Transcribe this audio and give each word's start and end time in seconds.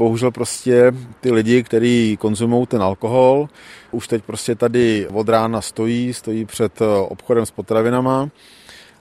Bohužel 0.00 0.30
prostě 0.30 0.92
ty 1.20 1.32
lidi, 1.32 1.62
kteří 1.62 2.16
konzumují 2.20 2.66
ten 2.66 2.82
alkohol, 2.82 3.48
už 3.90 4.08
teď 4.08 4.24
prostě 4.24 4.54
tady 4.54 5.08
od 5.12 5.28
rána 5.28 5.60
stojí, 5.60 6.12
stojí 6.12 6.44
před 6.44 6.82
obchodem 7.08 7.46
s 7.46 7.50
potravinama 7.50 8.28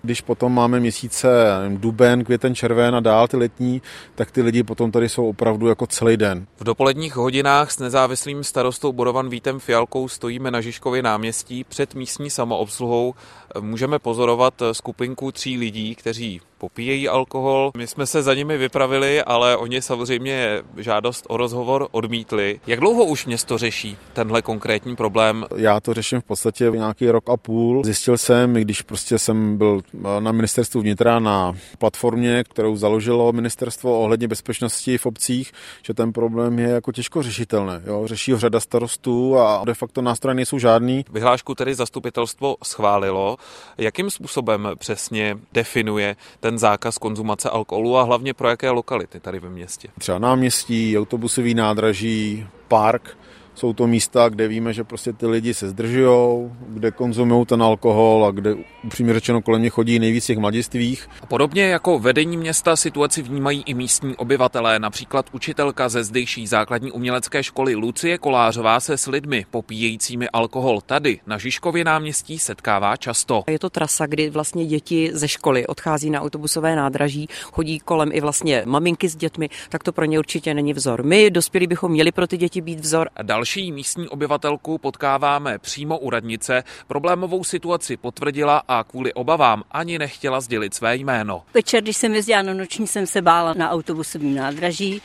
když 0.01 0.21
potom 0.21 0.54
máme 0.54 0.79
měsíce 0.79 1.29
duben, 1.67 2.23
květen, 2.23 2.55
červen 2.55 2.96
a 2.96 2.99
dál 2.99 3.27
ty 3.27 3.38
letní, 3.38 3.81
tak 4.15 4.31
ty 4.31 4.41
lidi 4.41 4.63
potom 4.63 4.91
tady 4.91 5.09
jsou 5.09 5.29
opravdu 5.29 5.67
jako 5.67 5.88
celý 5.88 6.17
den. 6.17 6.47
V 6.57 6.63
dopoledních 6.63 7.16
hodinách 7.16 7.72
s 7.72 7.79
nezávislým 7.79 8.44
starostou 8.44 8.94
Borovan 8.94 9.29
Vítem 9.29 9.60
Fialkou 9.60 10.08
stojíme 10.08 10.52
na 10.52 10.62
Žižkově 10.62 11.02
náměstí 11.02 11.63
před 11.63 11.96
místní 11.96 12.29
samoobsluhou. 12.29 13.13
Můžeme 13.60 14.00
pozorovat 14.00 14.54
skupinku 14.72 15.31
tří 15.31 15.58
lidí, 15.58 15.96
kteří 15.96 16.41
popíjejí 16.59 17.09
alkohol. 17.09 17.71
My 17.77 17.88
jsme 17.88 18.05
se 18.05 18.23
za 18.23 18.34
nimi 18.34 18.57
vypravili, 18.57 19.23
ale 19.23 19.57
oni 19.57 19.81
samozřejmě 19.81 20.62
žádost 20.77 21.25
o 21.30 21.38
rozhovor 21.38 21.88
odmítli. 21.91 22.59
Jak 22.67 22.80
dlouho 22.80 23.05
už 23.05 23.25
město 23.25 23.57
řeší 23.57 23.97
tenhle 24.13 24.41
konkrétní 24.41 24.95
problém? 24.95 25.45
Já 25.55 25.79
to 25.79 25.93
řeším 25.93 26.21
v 26.21 26.23
podstatě 26.23 26.71
nějaký 26.73 27.09
rok 27.11 27.29
a 27.29 27.37
půl. 27.37 27.84
Zjistil 27.84 28.17
jsem, 28.17 28.53
když 28.53 28.81
prostě 28.81 29.20
jsem 29.20 29.57
byl 29.57 29.81
na 30.20 30.31
ministerstvu 30.31 30.81
vnitra 30.81 31.20
na 31.20 31.53
platformě, 31.77 32.43
kterou 32.43 32.76
založilo 32.76 33.31
ministerstvo 33.31 33.99
ohledně 33.99 34.27
bezpečnosti 34.27 34.98
v 34.98 35.05
obcích, 35.05 35.51
že 35.84 35.93
ten 35.93 36.13
problém 36.13 36.59
je 36.59 36.70
jako 36.70 36.91
těžko 36.91 37.23
řešitelný. 37.23 37.73
Jo? 37.85 38.01
Řeší 38.05 38.31
ho 38.31 38.39
řada 38.39 38.59
starostů 38.59 39.37
a 39.37 39.65
de 39.65 39.73
facto 39.73 40.01
nástroje 40.01 40.35
nejsou 40.35 40.59
žádný. 40.59 41.05
Vyhlášku 41.12 41.55
tedy 41.55 41.76
zastupitelstvo 41.76 42.55
schválilo. 42.63 43.37
Jakým 43.77 44.09
způsobem 44.09 44.70
přesně 44.79 45.37
definuje 45.53 46.15
ten 46.39 46.48
zákaz 46.58 46.98
konzumace 46.98 47.49
alkoholu 47.49 47.98
a 47.98 48.03
hlavně 48.03 48.34
pro 48.34 48.49
jaké 48.49 48.70
lokality 48.70 49.20
tady 49.20 49.40
ve 49.40 49.49
městě? 49.49 49.88
Třeba 49.99 50.20
náměstí, 50.20 50.98
autobusový 50.98 51.53
nádraží, 51.53 52.48
park, 52.67 53.17
jsou 53.55 53.73
to 53.73 53.88
místa, 53.88 54.30
kde 54.30 54.48
víme, 54.48 54.73
že 54.73 54.84
prostě 54.84 55.13
ty 55.13 55.27
lidi 55.27 55.54
se 55.54 55.70
zdržují, 55.70 56.49
kde 56.68 56.91
konzumují 56.91 57.46
ten 57.46 57.63
alkohol 57.63 58.26
a 58.26 58.32
kde 58.32 58.55
upřímně 58.84 59.13
řečeno 59.13 59.41
kolem 59.41 59.62
ně 59.62 59.70
chodí 59.70 59.99
nejvíc 59.99 60.26
těch 60.26 60.38
mladistvých. 60.38 61.10
A 61.22 61.26
podobně 61.26 61.63
jako 61.63 61.99
vedení 61.99 62.38
města 62.38 62.76
situaci 62.76 63.22
vnímají 63.22 63.63
i 63.66 63.74
místní 63.74 64.16
obyvatelé. 64.16 64.80
Například 64.80 65.26
učitelka 65.32 65.90
ze 65.90 66.04
zdejší 66.04 66.48
základní 66.48 66.92
umělecké 66.92 67.44
školy 67.44 67.76
Lucie 67.76 68.18
Kolářová 68.18 68.80
se 68.80 68.98
s 68.98 69.08
lidmi 69.08 69.46
popíjejícími 69.52 70.30
alkohol 70.30 70.82
tady 70.82 71.20
na 71.28 71.38
Žižkově 71.38 71.84
náměstí 71.84 72.40
setkává 72.40 72.98
často. 72.98 73.44
Je 73.48 73.60
to 73.60 73.70
trasa, 73.70 74.06
kdy 74.06 74.30
vlastně 74.30 74.66
děti 74.66 75.10
ze 75.14 75.28
školy 75.28 75.68
odchází 75.68 76.10
na 76.10 76.22
autobusové 76.22 76.76
nádraží, 76.76 77.28
chodí 77.44 77.80
kolem 77.80 78.10
i 78.14 78.22
vlastně 78.22 78.64
maminky 78.66 79.10
s 79.10 79.16
dětmi, 79.16 79.50
tak 79.70 79.84
to 79.84 79.92
pro 79.92 80.06
ně 80.06 80.20
určitě 80.20 80.54
není 80.54 80.74
vzor. 80.74 81.04
My 81.04 81.32
dospělí 81.32 81.68
bychom 81.68 81.92
měli 81.92 82.12
pro 82.12 82.28
ty 82.28 82.38
děti 82.38 82.62
být 82.62 82.80
vzor. 82.80 83.10
A 83.16 83.24
další 83.24 83.60
Další 83.60 83.72
místní 83.72 84.08
obyvatelku 84.08 84.78
potkáváme 84.78 85.58
přímo 85.58 86.00
u 86.00 86.10
radnice. 86.10 86.64
Problémovou 86.88 87.44
situaci 87.44 87.98
potvrdila 87.98 88.58
a 88.70 88.84
kvůli 88.84 89.14
obavám 89.14 89.64
ani 89.72 90.00
nechtěla 90.00 90.42
sdělit 90.42 90.73
své 90.73 90.95
jméno. 90.95 91.44
Večer, 91.53 91.84
když 91.84 91.98
jsem 91.98 92.14
jezdila 92.14 92.42
na 92.42 92.53
noční, 92.53 92.88
jsem 92.88 93.08
se 93.08 93.22
bála 93.22 93.53
na 93.53 93.70
autobusovém 93.70 94.36
nádraží. 94.36 95.02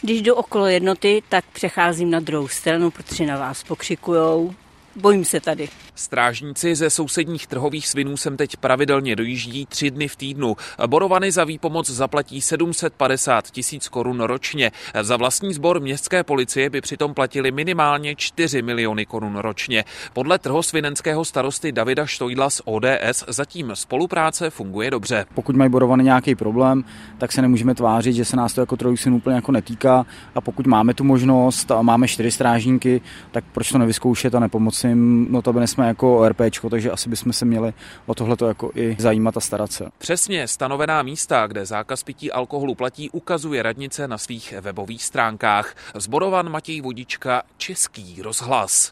Když 0.00 0.22
jdu 0.22 0.34
okolo 0.34 0.66
jednoty, 0.66 1.22
tak 1.28 1.44
přecházím 1.52 2.10
na 2.10 2.20
druhou 2.20 2.48
stranu, 2.48 2.90
protože 2.90 3.26
na 3.26 3.38
vás 3.38 3.62
pokřikujou. 3.62 4.54
Bojím 4.96 5.24
se 5.24 5.40
tady. 5.40 5.68
Strážníci 5.94 6.74
ze 6.74 6.90
sousedních 6.90 7.46
trhových 7.46 7.88
svinů 7.88 8.16
sem 8.16 8.36
teď 8.36 8.56
pravidelně 8.56 9.16
dojíždí 9.16 9.66
tři 9.66 9.90
dny 9.90 10.08
v 10.08 10.16
týdnu. 10.16 10.56
Borovany 10.86 11.32
za 11.32 11.44
výpomoc 11.44 11.90
zaplatí 11.90 12.40
750 12.40 13.50
tisíc 13.50 13.88
korun 13.88 14.20
ročně. 14.20 14.70
Za 15.02 15.16
vlastní 15.16 15.54
sbor 15.54 15.80
městské 15.80 16.24
policie 16.24 16.70
by 16.70 16.80
přitom 16.80 17.14
platili 17.14 17.50
minimálně 17.50 18.16
4 18.16 18.62
miliony 18.62 19.06
korun 19.06 19.36
ročně. 19.36 19.84
Podle 20.12 20.38
trhosvinenského 20.38 21.24
starosty 21.24 21.72
Davida 21.72 22.06
Štojdla 22.06 22.50
z 22.50 22.62
ODS 22.64 23.24
zatím 23.28 23.70
spolupráce 23.74 24.50
funguje 24.50 24.90
dobře. 24.90 25.26
Pokud 25.34 25.56
mají 25.56 25.70
Borovany 25.70 26.04
nějaký 26.04 26.34
problém, 26.34 26.84
tak 27.18 27.32
se 27.32 27.42
nemůžeme 27.42 27.74
tvářit, 27.74 28.12
že 28.12 28.24
se 28.24 28.36
nás 28.36 28.52
to 28.52 28.60
jako 28.60 28.76
trojů 28.76 28.96
syn 28.96 29.14
úplně 29.14 29.36
jako 29.36 29.52
netýká 29.52 30.06
a 30.34 30.40
pokud 30.40 30.66
máme 30.66 30.94
tu 30.94 31.04
možnost 31.04 31.70
a 31.70 31.82
máme 31.82 32.08
čtyři 32.08 32.30
strážníky, 32.30 33.00
tak 33.30 33.44
proč 33.52 33.72
to 33.72 33.78
nevyzkoušet 33.78 34.34
a 34.34 34.40
nepomoci 34.40 34.81
jim, 34.88 35.26
no 35.30 35.42
to 35.42 35.54
jsme 35.66 35.86
jako 35.86 36.18
ORPčko, 36.18 36.70
takže 36.70 36.90
asi 36.90 37.10
bychom 37.10 37.32
se 37.32 37.44
měli 37.44 37.72
o 38.06 38.14
tohleto 38.14 38.48
jako 38.48 38.70
i 38.74 38.96
zajímat 38.98 39.36
a 39.36 39.40
starat 39.40 39.72
se. 39.72 39.84
Přesně 39.98 40.48
stanovená 40.48 41.02
místa, 41.02 41.46
kde 41.46 41.66
zákaz 41.66 42.02
pití 42.02 42.32
alkoholu 42.32 42.74
platí, 42.74 43.10
ukazuje 43.10 43.62
radnice 43.62 44.08
na 44.08 44.18
svých 44.18 44.54
webových 44.60 45.04
stránkách. 45.04 45.74
Zborovan 45.94 46.50
Matěj 46.50 46.80
Vodička, 46.80 47.42
Český 47.56 48.22
rozhlas. 48.22 48.90